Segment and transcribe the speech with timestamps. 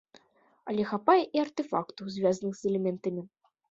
[0.73, 3.21] Але хапае і артэфактаў, звязаных з элементамі.